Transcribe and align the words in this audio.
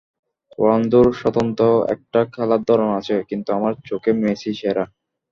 রোনালদোর 0.59 1.07
স্বতন্ত্র 1.13 1.63
একটা 1.95 2.19
খেলার 2.33 2.61
ধরন 2.69 2.89
আছে, 2.99 3.15
কিন্তু 3.29 3.49
আমার 3.57 3.73
চোখে 3.89 4.11
মেসিই 4.21 4.55
সেরা। 4.61 4.85